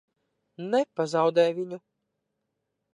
[0.69, 1.83] Nepazaudē viņu!